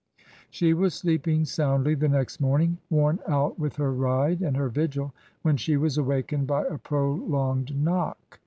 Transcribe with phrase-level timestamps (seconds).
[0.49, 5.13] She was sleeping soundly the next morning, worn out with her ride and her vigil,
[5.43, 8.39] when she was awakened by a prolonged knock.